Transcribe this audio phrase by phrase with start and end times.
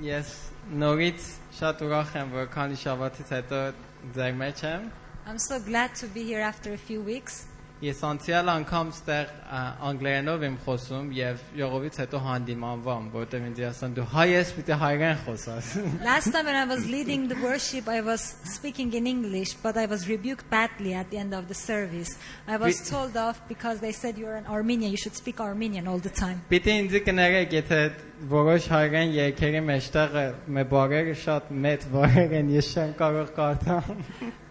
[0.00, 0.32] Ես
[0.80, 1.28] նորից
[1.58, 3.60] շատ ուրախ եմ, որ քանի շաբաթից հետո
[4.16, 4.88] ձեր մեջ եմ։
[5.26, 7.46] I'm so glad to be here after a few weeks.
[7.80, 13.94] Ես անցյալ անգամ ստեղ ա, անգլերենով եմ խոսում եւ յողովից հետո հանդիմանվամ, որտեղ ինձ ասան
[13.96, 15.70] դու հայ ես, պիտի հայերեն խոսաս։
[16.04, 18.20] Last time when I was leading the worship, I was
[18.52, 22.18] speaking in English, but I was rebuked badly at the end of the service.
[22.46, 25.88] I was We- told off because they said you're an Armenian, you should speak Armenian
[25.88, 26.42] all the time.
[26.52, 27.80] Պիտի ինձ կներեք, եթե
[28.31, 30.23] որոշ հայերեն երկերի մեջտեղը
[30.55, 33.99] մե բարերը շատ մեծ բարեր են, ես չեմ կարող կարդամ։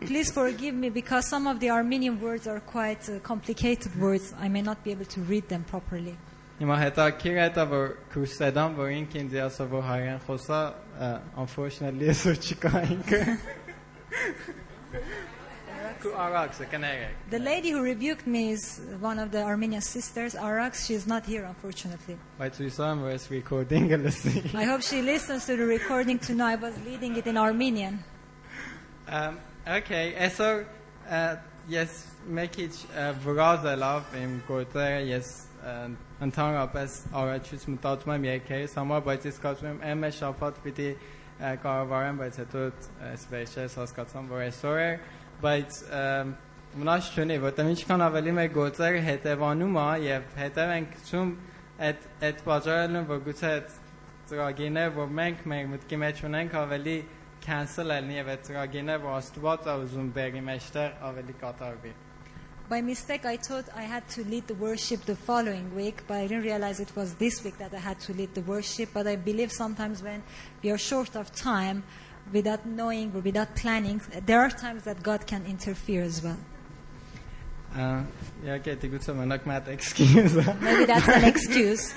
[0.05, 4.35] Please forgive me because some of the Armenian words are quite uh, complicated words.
[4.39, 6.17] I may not be able to read them properly.
[6.61, 10.61] Հիմա հետաքրիր է դա որ Քրուստեդան, որ ինքը ինձ ասա որ հայերեն խոսա,
[11.43, 13.23] unfortunately այսօր չկա ինքը։
[17.30, 20.86] The lady who rebuked me is one of the Armenian sisters, Arax.
[20.86, 22.18] She's not here, unfortunately.
[22.40, 26.60] Բայց հույսով եմ որ այս recording-ը լսի։ I hope she listens to the recording tonight.
[26.60, 28.04] I was leading it in Armenian.
[29.08, 30.66] Um, okay, այսօր
[31.10, 31.22] ա,
[31.72, 31.96] ես
[32.40, 35.32] մեկիչ ա, վրազելով իմ գործերը ես
[35.64, 35.78] ա,
[36.28, 42.22] ընդհանրապես առաջուց մտածում եմ երկերս համար, բայց ես կարծում եմ ամե շաբաթ պիտի ա, կառավարեմ,
[42.24, 42.68] բայց հետո
[43.10, 44.92] այս վերջերս հասկացամ, որ այսօր է,
[45.45, 45.81] բայց
[46.75, 51.35] մնաց չունի, որտեղ ինչքան ավելի մեր գործերը հետևանում է եւ հետևենք ցում
[51.89, 53.77] այդ այդ բաժարելն որ գուցե այդ
[54.31, 56.97] ծրագիրները, որ մենք մեր մտքի մեջ ունենք, ավելի
[57.45, 61.95] cancel ելնի եւ այդ ծրագիրները, որ Աստված է ուզում բերի մեջտեղ ավելի կատարվի։
[62.67, 66.27] By mistake, I thought I had to lead the worship the following week, but I
[66.27, 68.89] didn't realize it was this week that I had to lead the worship.
[68.95, 70.23] But I believe sometimes when
[70.63, 71.85] we are short of time,
[72.32, 76.38] without knowing or without planning, there are times that God can interfere as well.
[77.70, 78.02] Ա,
[78.42, 81.92] Իհարկե դե գուցե մենակ մատ excuse։ է։ Maybe that's an excuse.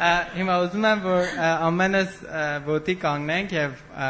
[0.00, 4.08] Ա, Հիմա ուզում եմ որ ա, ամենս ա, ոտի կանգնենք եւ ա,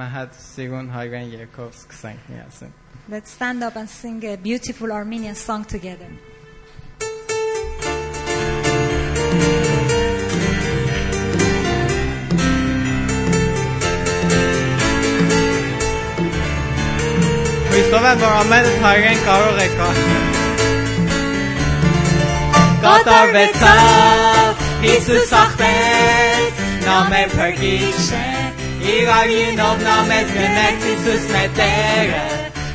[0.00, 2.72] մահատ սիրուն հայրեն երկով սկսենք միասին։
[3.12, 6.08] Let's stand up and sing a beautiful Armenian song together.
[17.93, 20.23] Հույսով եմ որ ամենս հայրեն կարող է կանգնել։
[22.85, 28.21] Կատարվեցավ Հիսուս ախտեց նա մեր փրկիչը
[28.95, 32.23] Իրարինով նա մեզ գնեց Հիսուսն է Տերը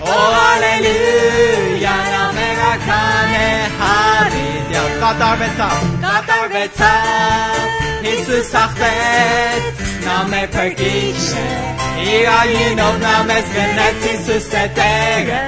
[0.06, 3.50] Օ հալելույա նա մեր արքան է
[3.82, 5.76] Հալելույա Կատարվեցավ
[6.06, 7.76] Կատարվեցավ
[8.06, 15.41] Հիսուս ախտեց նա մեր փրկիչը Իրային օրնա մեզ գնեց Իսուս է տեղը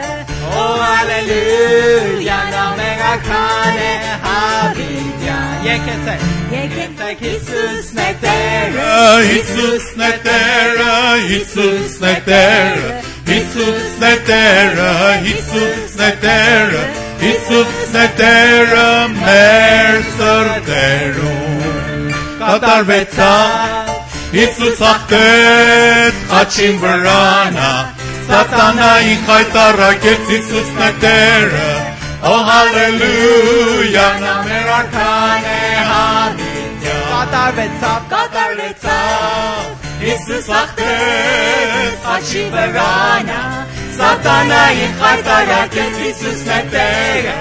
[0.51, 3.93] Օ հալելույա նա մեղական է
[4.25, 6.25] հավիտյան Եկեցեք
[6.55, 8.89] Եկեցեք Իսուսն է տեղը
[9.37, 10.97] Իսուսն է տեղը
[11.39, 12.91] Իսուսն է տեղը
[13.37, 14.91] Իսուսն է տեղը
[15.35, 16.83] Իսուսն է տեղը
[17.31, 18.89] Իսուսն է տեղը
[19.21, 22.11] մեր սրտերում
[22.41, 23.90] կատարվեցավ
[24.33, 27.91] Itzut zaktet atxin berana
[28.29, 31.71] Satana injaitarrak ez itzut netera
[32.23, 39.67] Oh hallelujah namer arkane hanitya Gatar betzav, gatar betzav
[40.13, 43.67] Itzut zaktet atxin berana
[43.99, 47.35] Satana injaitarrak ez itzut netera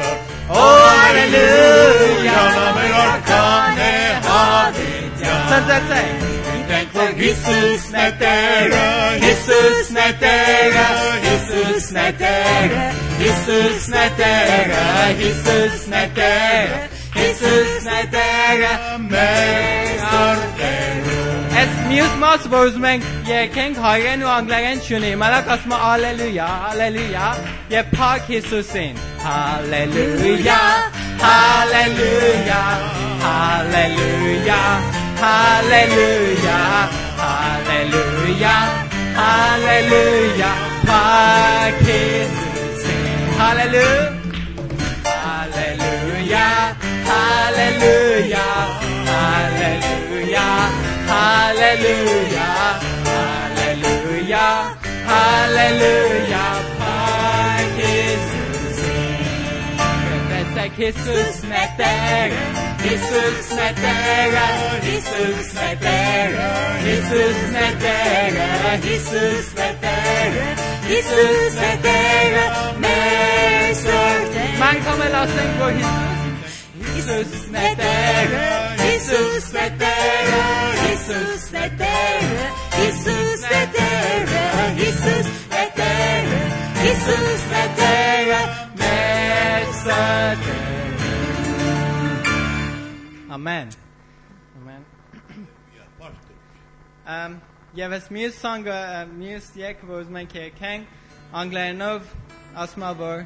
[0.50, 3.94] Oh hallelujah namer arkane
[4.26, 6.29] hanitya Zan, zan, zan
[6.70, 7.10] thankful.
[7.18, 8.86] Jesus Netera,
[9.26, 10.88] Jesus Netera,
[11.26, 12.86] Jesus Netera,
[13.22, 14.84] Jesus Netera,
[15.22, 16.80] Jesus Netera,
[17.16, 18.74] Jesus Netera,
[19.12, 21.18] meg artera.
[21.62, 25.18] Esmius mas bozmen yeken kayren uanglagen şunu.
[25.18, 27.36] Malak asma aleluya, aleluya.
[27.72, 28.96] Ye pak Jesusin.
[29.24, 30.92] Hallelujah,
[31.22, 32.80] hallelujah,
[33.24, 34.99] hallelujah.
[35.20, 36.88] Hallelujah,
[37.20, 38.60] hallelujah,
[39.20, 40.56] hallelujah.
[40.88, 44.16] Pak Jesus, sing hallelujah.
[45.04, 46.72] Hallelujah,
[47.04, 48.48] hallelujah,
[49.12, 50.72] hallelujah,
[51.12, 54.48] hallelujah, hallelujah,
[55.04, 56.69] hallelujah.
[60.80, 70.56] Jesus met bergen, Jesus met bergen, Jesus met bergen, Jesus met bergen, Jesus met bergen,
[73.62, 73.90] Jesus.
[74.60, 75.86] Man kommer la oss gå hit.
[76.96, 80.44] Jesus met bergen, Jesus met bergen,
[80.88, 83.29] Jesus met bergen,
[93.30, 93.70] Amen.
[94.62, 94.86] Amen.
[97.06, 97.36] um,
[97.78, 98.78] եւ ես մյուս սանգը
[99.12, 102.10] մյուս երգը որ ուզում ենք երգենք անգլերենով
[102.64, 103.24] ասում եմ որ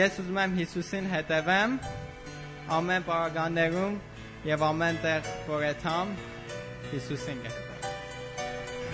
[0.00, 1.76] ես ուզում եմ Հիսուսին հետևեմ
[2.78, 4.00] ամեն պարագաներում
[4.48, 6.16] եւ ամեն տեղ որ եթամ
[6.94, 7.54] Հիսուսին գա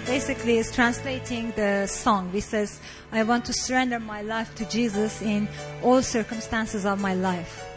[0.05, 2.33] Basically, it's translating the song.
[2.33, 2.81] which says,
[3.13, 5.49] I want to surrender my life to Jesus in
[5.81, 7.72] all circumstances of my life.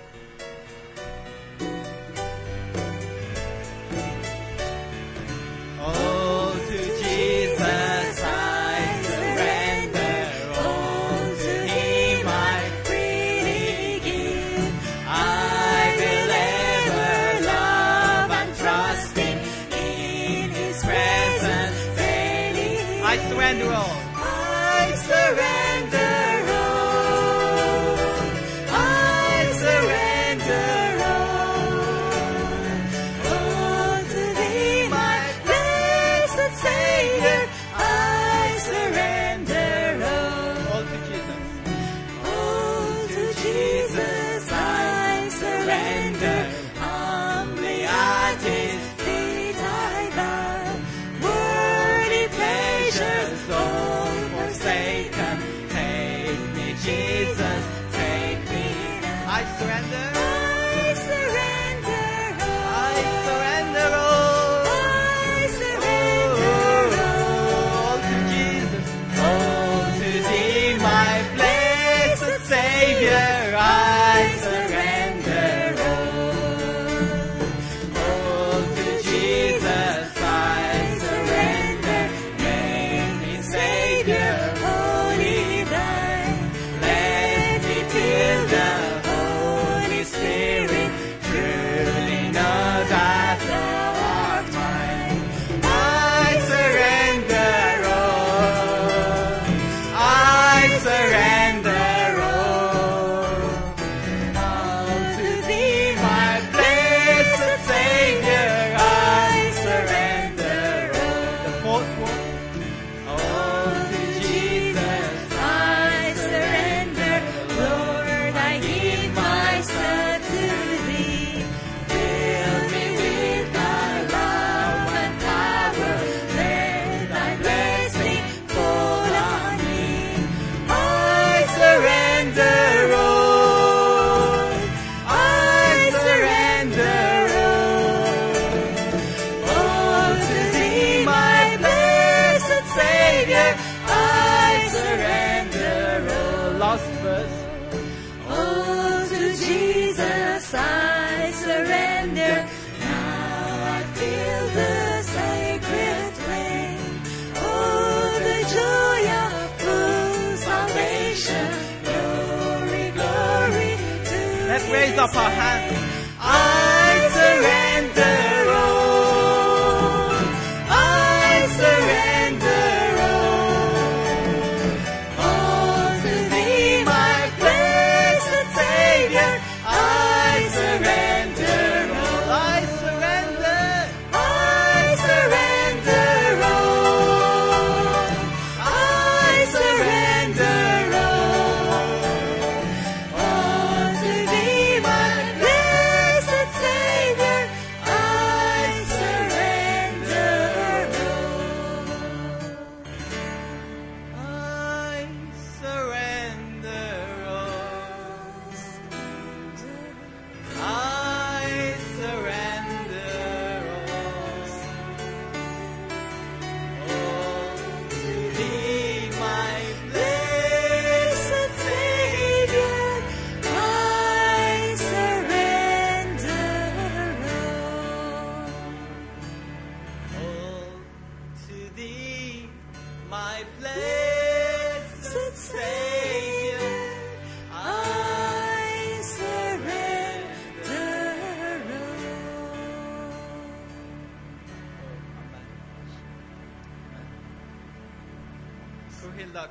[151.46, 152.36] surrender.
[152.80, 156.96] Now I feel the sacred flame.
[157.36, 159.32] Oh, the joy of
[159.62, 161.48] full salvation.
[161.88, 163.72] Glory, glory
[164.10, 164.20] to
[164.52, 165.85] Let's raise up our hands.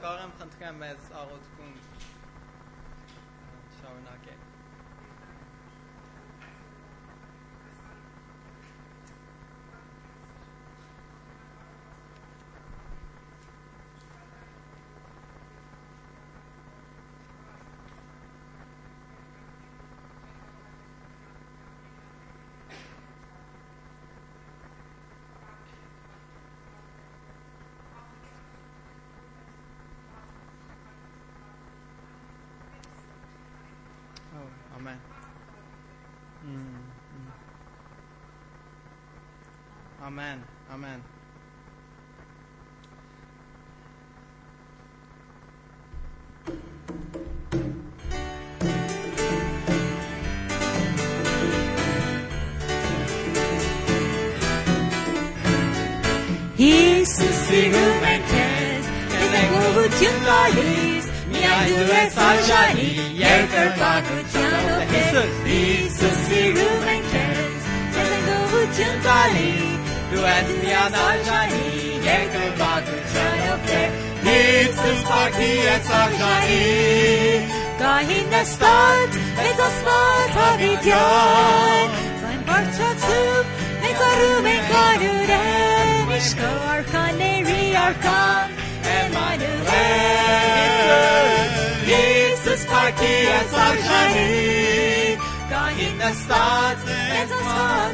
[0.03, 1.77] կարող եմ խնդրեմ մեզ աղոթքում
[3.77, 4.54] շարունակել։
[40.05, 40.45] Amen.
[40.71, 41.03] Amen.
[56.59, 58.87] Jesus ilumenkes,
[59.23, 62.91] ezenguhutun lalis, miaidue sarjani,
[63.23, 65.33] yerker bakutiano Jesus.
[65.47, 66.25] Jesus
[70.15, 71.67] ilumenkes, ezenguhutun lalis, Duet mianarjani,
[72.05, 73.55] yerker bakutiano
[74.25, 76.65] Jesus parki et sarjani,
[77.79, 79.11] Gahin nestat,
[79.49, 81.89] et asmat habityan,
[82.21, 83.45] Sein barçatsum,
[83.89, 88.49] et arumen ganuren, İşko arkan, eri arkan,
[88.99, 89.69] Emmanuel.
[91.87, 94.31] Jesus parki et sarjani,
[95.51, 96.79] Gahin nestat,
[97.21, 97.94] et asmat habityan,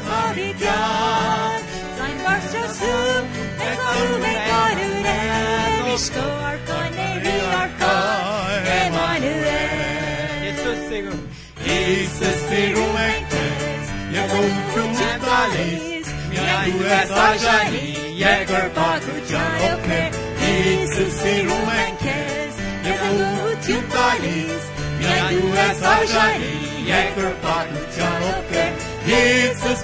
[2.71, 3.25] barçatsum,
[3.61, 10.43] et arumen ganuren, İşko arkan, eri arkan, Emmanuel.
[10.43, 11.17] Jesus sigur.
[11.65, 13.85] Jesus ilumenkes,
[14.15, 14.93] Yegokum
[15.25, 20.11] talis, Miaidue sarjani, Yeger bakutianope.
[20.41, 22.53] Jesus ilumenkes,
[22.87, 24.63] Yegokum talis,
[24.99, 26.53] Miaidue sarjani,
[26.87, 28.73] Yeger bakutianope.
[29.07, 29.81] Jesus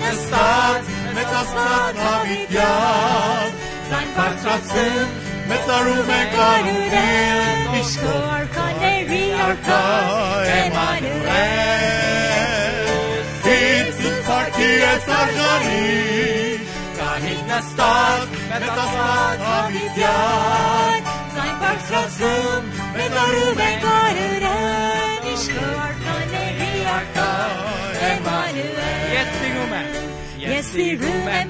[0.00, 3.50] նստած մեծ ասնած հավիտյան,
[3.90, 5.00] ձայն բարձրացել
[5.50, 9.80] մեծարում է կարուրել, միշկոր արկաների արկա
[10.50, 11.80] Եմանուրել,
[13.44, 15.82] սիրծուց պարքի է ծարժանի,
[17.00, 22.62] կարիտ նստած մեծ ասնած հավիտյան, ձայն բարձրացել
[23.00, 26.09] մեծարում է կարուրել, միշկոր
[26.90, 27.50] eri arkan,
[28.10, 29.12] Emmanuel.
[29.14, 29.86] Yes sigumen.
[30.38, 31.48] Yesirumem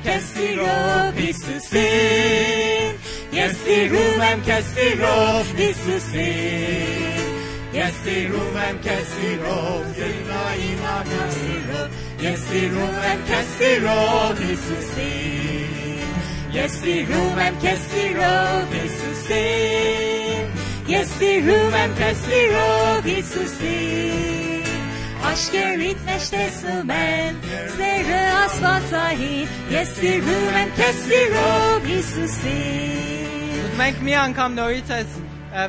[25.30, 27.36] աշկերիդ մեջ տեսնում եմ
[27.76, 35.18] Սերը աստվածային Ես սիրում եմ քեզ սիրով Հիսուսին Ուզում ենք մի անգամ նորից այս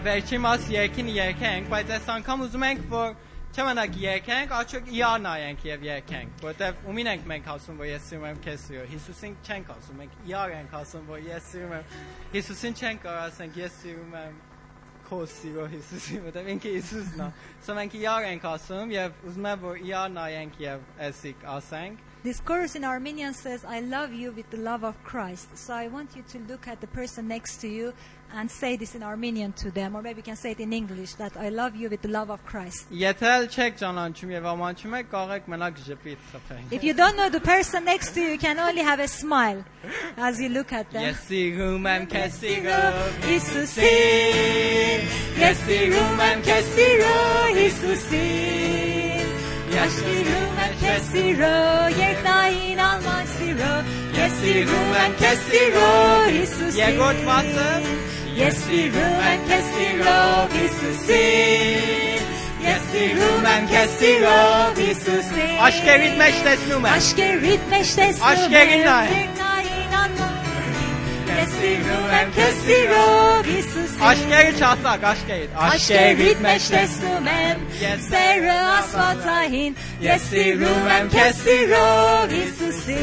[0.08, 3.14] վերջի մաս երկին երկենք Բայց այս անգամ ուզում ենք որ
[3.52, 8.06] Չէ՞ մնաք երկենք, աչք իրան նայենք եւ երկենք, որտեվ ումին ենք մենք ասում, որ ես
[8.08, 11.92] սիրում եմ քեզ սիրո։ Հիսուսին չենք ասում, մենք իրար ենք ասում, որ ես սիրում եմ։
[12.38, 14.40] Հիսուսին չենք ասենք, ես սիրում եմ
[15.12, 17.26] քո սիրո Հիսուսի, որտեղ ինքը Հիսուսն է։
[17.66, 22.40] Սա մենք իրար ենք ասում եւ ուզում եմ որ իրար նայենք եւ էսիկ ասենք։ This
[22.40, 25.58] chorus in Armenian says, I love you with the love of Christ.
[25.58, 27.94] So I want you to look at the person next to you
[28.36, 31.16] and say this in Armenian to them, or maybe you can say it in English,
[31.16, 32.86] that I love you with the love of Christ.
[32.92, 36.72] Yetel çek canan çüm yev aman çüme qarek menak jepit xafeng.
[36.72, 39.64] If you don't know the person next to you, you can only have a smile
[40.18, 41.04] as you look at them.
[41.04, 42.94] Yesirumem kesiyor
[43.36, 45.02] Isusin,
[45.40, 49.22] yesirumem kesiro Isusin.
[49.76, 51.91] Yaşlirumen kesiro, yeknain alman siro.
[54.32, 57.82] يسيروا من كسروا هيسوسي يقول مصر
[58.36, 62.02] يسيروا من كسروا هيسوسي
[62.68, 65.62] Yesirum en kesiro Jesusi.
[65.62, 66.90] Aşke ritmeş tesnume.
[66.90, 68.32] Aşke ritmeş tesnume.
[68.32, 69.08] Aşke rinay.
[71.40, 74.04] Yesirum en kesiro Jesusi.
[74.04, 75.50] Aşke rit çatsak aşke rit.
[75.58, 77.58] Aşke ritmeş tesnume.
[78.10, 79.76] Serra asfatahin.
[80.02, 82.98] Yesirum en kesiro Jesusi.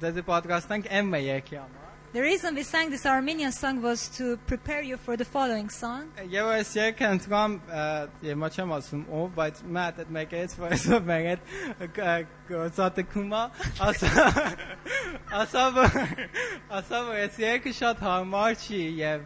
[0.00, 1.68] Dedi podcast'tan emme yeki ama.
[2.12, 6.02] The reason we sang this Armenian song was to prepare you for the following song.
[6.30, 7.60] Ye vesiye kentgam
[8.22, 11.38] ye maçam asum o but mat at make it for so meget
[12.48, 14.06] gozat kuma asa
[15.32, 15.84] asa bu
[16.70, 19.20] asa vesiye ki şat harmarçi ye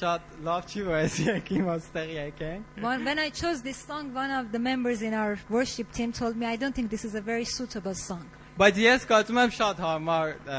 [0.00, 2.64] şat lavçi vesiye ki master yeken.
[2.76, 6.36] When when I chose this song, one of the members in our worship team told
[6.36, 8.24] me, I don't think this is a very suitable song.
[8.58, 10.56] Բայց ես կարծում եմ շատ հարմար ը,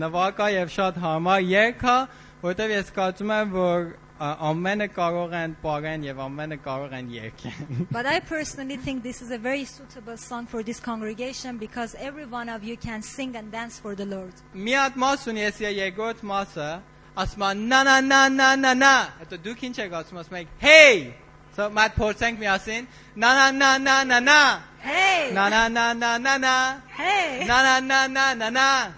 [0.00, 1.94] նվագա եւ շատ հարմար երգա,
[2.42, 7.86] որովհետեւ ես կարծում եմ, որ ը, ամենը կարող են պարեն եւ ամենը կարող են երգեն։
[7.90, 12.26] But I personally think this is a very suitable song for this congregation because every
[12.26, 14.34] one of you can sing and dance for the Lord.
[14.52, 16.70] Մի հատ մաս ունի ես երկրորդ մասը,
[17.15, 21.13] آسمان نه نه نه نه نه نه حتی دو کینچه گاز ماسمک هی
[21.55, 22.87] سو مات پرسنگ میاسین
[23.17, 27.79] نه نه نه نه نه نه هی نه نه نه نه نه نه هی نه
[27.79, 28.93] نه نه نه نه نه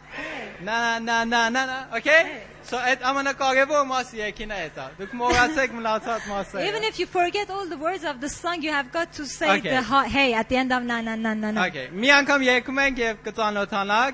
[0.62, 2.24] نه نه نه نه نه اوکی
[2.65, 3.67] So it, I'm gonna call it
[6.70, 9.58] Even if you forget all the words of the song, you have got to say
[9.58, 9.70] okay.
[9.70, 11.65] the ha- hey at the end of na na na na na.
[11.67, 11.89] Okay.
[11.91, 14.13] میان کم یک من گفت کتان لطان لگ.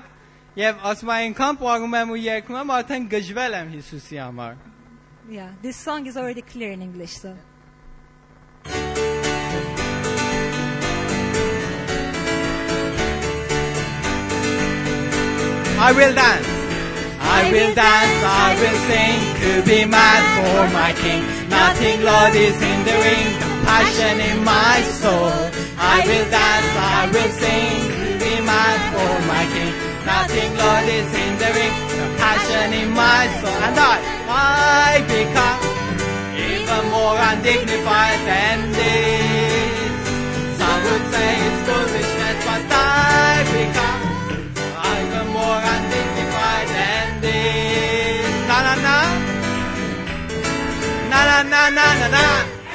[0.59, 4.55] եւ ասում են անգամ պարում եմ ու երգում եմ արդեն գժվել եմ Հիսուսի համար։
[5.27, 7.35] Yeah, this song is already clear in English, so.
[15.77, 16.47] I will dance.
[17.19, 21.21] I will dance, I will sing to be mad for my king.
[21.49, 25.33] Nothing, Lord, is hindering the passion in my soul.
[25.77, 27.28] I will dance, I will
[35.00, 35.62] I become
[36.36, 39.92] even more undignified than this.
[40.60, 44.02] Some would say it's foolishness, but I become
[45.00, 48.28] even more undignified than this.
[48.48, 48.96] Na na na.
[51.10, 52.24] Na na na na na na.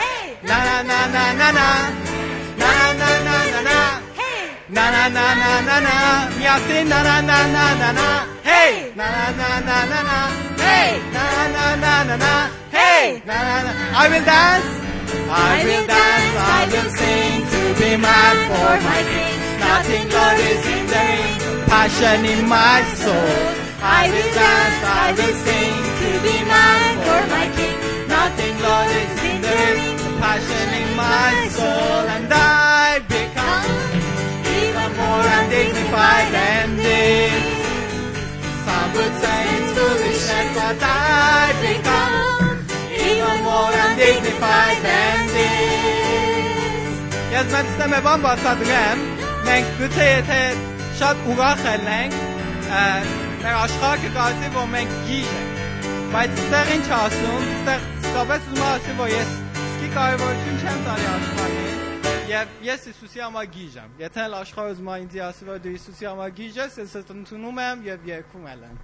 [0.02, 0.26] Hey!
[0.50, 1.68] Na na na na na na.
[2.58, 3.78] Na na na na na na.
[4.18, 4.50] Hey!
[4.74, 5.96] Na na na na na na.
[6.42, 8.08] Miasi na na na na na na.
[8.46, 8.94] Hey.
[8.94, 10.20] Na na na na na.
[10.62, 11.02] Hey.
[11.10, 12.34] Na na na na na.
[12.70, 13.18] Hey.
[13.26, 13.72] Na na na.
[13.98, 14.70] I will dance.
[15.34, 16.38] I will dance.
[16.38, 19.38] I will sing to be mad for my king.
[19.66, 20.06] Nothing,
[20.46, 23.34] is hindering the passion in my soul.
[23.82, 24.80] I will dance.
[24.94, 27.78] I will sing to be mad for my king.
[28.14, 28.56] Nothing,
[29.02, 32.02] is hindering the passion in my soul.
[32.14, 33.74] And I become
[34.62, 37.55] even more undignified than this.
[40.66, 42.58] But I become
[42.90, 46.88] even more undignified than this.
[47.36, 49.04] Ես մեծ ստեմ եմ բացատրեմ,
[49.46, 50.40] մենք գուցե եթե
[51.02, 52.16] շատ ուրախ ելնենք,
[52.80, 52.82] ը,
[53.44, 55.62] մեր աշխարհը կկարծի, որ մենք գիժ ենք։
[56.16, 61.78] Բայց ստեղ ինչ ասում, ստեղ սկավեց ուզում ասի, որ ես սկի կարևորություն չեմ տալի աշխարհին,
[62.32, 66.12] եւ ես Հիսուսի համար գիժ եմ։ Եթե էլ աշխարհը է ինձ ասի, որ դու Հիսուսի
[66.14, 68.84] համար գիժ ես, ես ընդունում եմ եւ երգում եմ։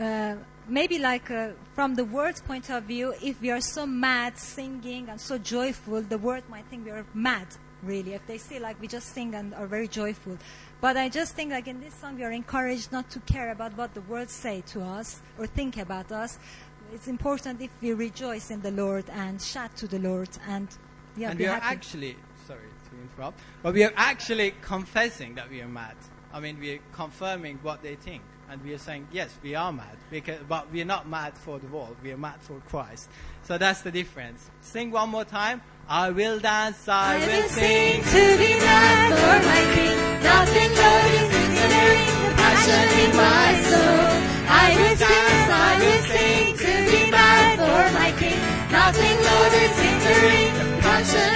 [0.00, 0.36] Uh,
[0.68, 5.08] maybe like uh, from the world's point of view, if we are so mad singing
[5.08, 7.46] and so joyful, the world might think we are mad,
[7.82, 8.14] really.
[8.14, 10.38] If they see like we just sing and are very joyful.
[10.80, 13.76] But I just think like in this song we are encouraged not to care about
[13.76, 16.38] what the world say to us or think about us.
[16.92, 20.68] It's important if we rejoice in the Lord and shout to the Lord and
[21.16, 21.74] yeah, and we are happy.
[21.74, 25.96] actually sorry to interrupt, but we are actually confessing that we are mad.
[26.32, 29.72] I mean, we are confirming what they think, and we are saying yes, we are
[29.72, 31.96] mad, because but we are not mad for the world.
[32.02, 33.08] We are mad for Christ.
[33.44, 34.50] So that's the difference.
[34.60, 35.62] Sing one more time.
[35.88, 36.88] I will dance.
[36.88, 39.96] I, I will sing to be mad for my king.
[40.22, 44.26] Nothing, is hindering the passion in my soul.
[44.48, 48.40] I will dance, I will sing to be mad for my king.
[48.72, 51.35] Nothing, Lord, is hindering the passion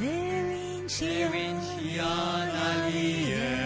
[0.00, 3.56] Derin şiyan Ali'ye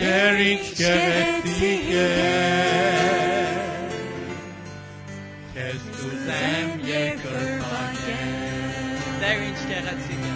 [0.00, 2.08] Derin şerettiye
[5.54, 8.20] Kes tu zemlje krpanje
[9.20, 10.34] Derin şerettiye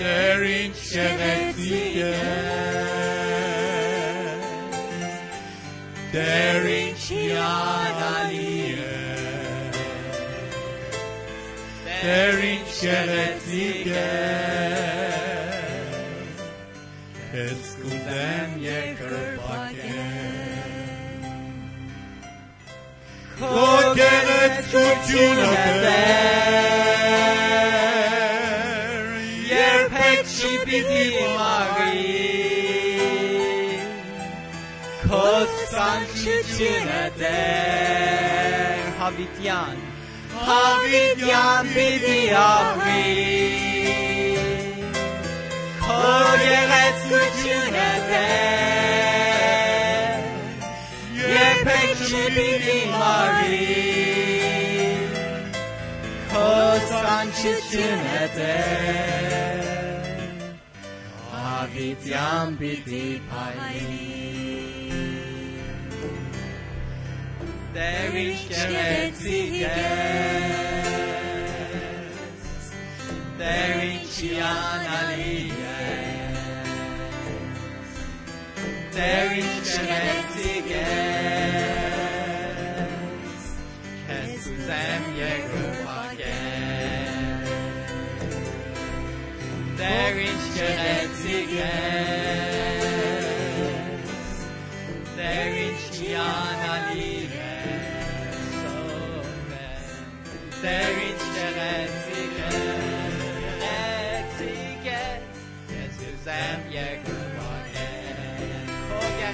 [0.00, 2.51] Derin şerettiye
[12.02, 14.10] Ferincele tige,
[17.32, 20.02] et scudenie crepake.
[23.38, 25.52] Cogenet scutuna
[25.84, 26.02] ver,
[29.46, 31.06] ier peci piti
[31.38, 32.10] mari,
[35.06, 39.91] cos sanctitine ter habitian.
[40.42, 41.62] Chitunate Havityan.
[41.62, 43.06] Havidyan Bidiavri
[45.80, 48.28] Kogeret Kutunate
[51.32, 53.60] Yerpek Chipiti Mari
[56.32, 58.54] Kostan Chitunate
[61.32, 64.21] Havidyan Bidiavri
[67.74, 69.66] Der ich geretiges,
[73.38, 75.52] der ich analyes,
[78.94, 80.86] der ich geretiges,
[84.26, 86.12] Jesus em Jehovah
[89.78, 91.62] Der ich geretiges,
[95.16, 96.51] der ich analyes,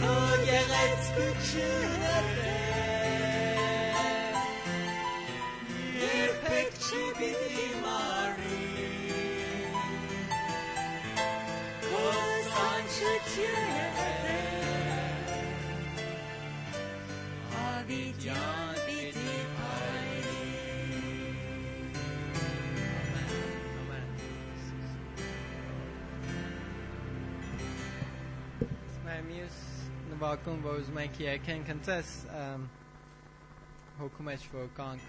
[0.00, 2.43] kogeret kuchunete,
[17.84, 20.20] հավիտյան պիտի արի։
[29.04, 29.58] Մեր մյուս
[30.12, 32.12] նվակում, որ ուզում ենք երգենք, ընծես
[33.98, 35.02] հոգում էչ, որ կանք։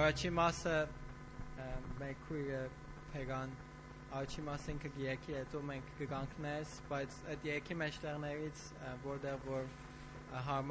[0.00, 0.76] Առաջի մասը
[2.00, 2.64] մեր քույրը
[3.12, 3.54] Պեգան
[4.18, 8.62] Արջի մաս ինքը գիեքի հետո մենք կգանք ներս, բայց այդ երեքի մեջտեղներից
[9.04, 9.89] որտեղ որ, դեղ, որ
[10.32, 10.62] uh, uh.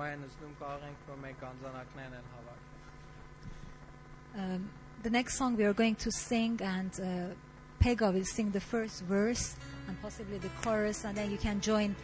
[4.38, 4.70] Um,
[5.04, 9.04] the next song we are going to sing, and uh, Pega will sing the first
[9.04, 9.56] verse
[9.88, 11.96] and possibly the chorus, and then you can join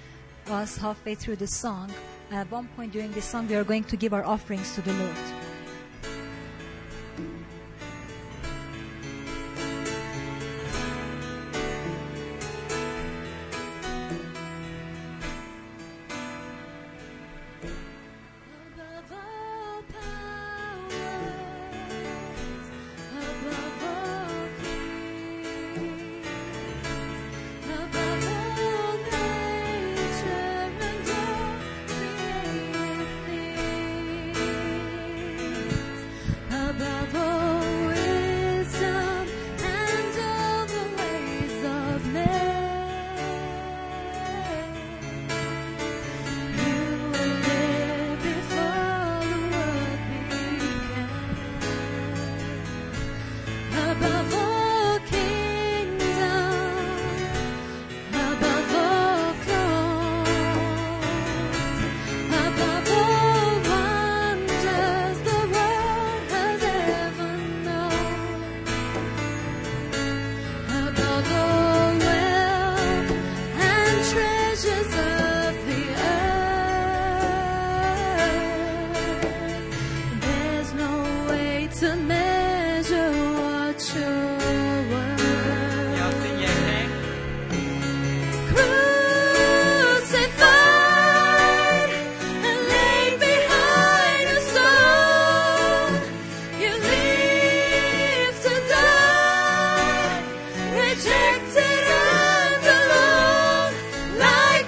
[0.48, 1.92] us halfway through the song.
[2.32, 4.94] At one point during this song, we are going to give our offerings to the
[4.94, 5.45] Lord.